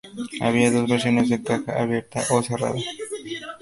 Había 0.41 0.71
dos 0.71 0.89
versiones 0.89 1.29
de 1.29 1.43
caja 1.43 1.79
abierta 1.79 2.23
o 2.31 2.41
cerrada. 2.41 2.79